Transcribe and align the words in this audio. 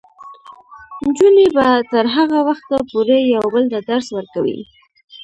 نجونې 1.03 1.47
به 1.55 1.67
تر 1.91 2.05
هغه 2.15 2.39
وخته 2.47 2.77
پورې 2.91 3.17
یو 3.35 3.45
بل 3.53 3.63
ته 3.71 3.79
درس 3.89 4.07
ورکوي. 4.17 4.59